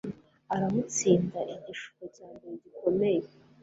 aramutsinda 0.53 1.39
Igishuko 1.55 2.03
cya 2.15 2.27
mbere 2.35 2.53
gikomeye 2.63 3.23